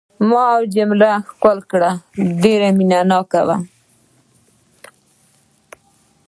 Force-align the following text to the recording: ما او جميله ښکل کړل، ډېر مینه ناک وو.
ما 0.29 0.43
او 0.55 0.63
جميله 0.73 1.11
ښکل 1.29 1.57
کړل، 1.71 1.95
ډېر 2.41 2.61
مینه 2.77 2.99
ناک 3.09 3.31
وو. 3.47 3.57